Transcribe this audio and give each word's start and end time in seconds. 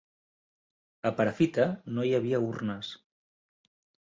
A 1.09 1.11
Perafita 1.19 1.67
no 1.97 2.07
hi 2.09 2.15
havia 2.21 2.41
urnes. 2.47 2.91